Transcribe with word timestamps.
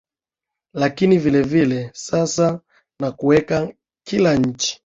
lakini 0.73 1.17
vile 1.17 1.41
vile 1.41 1.89
sasa 1.93 2.59
na 2.99 3.11
kuweka 3.11 3.73
kila 4.07 4.35
nchi 4.35 4.79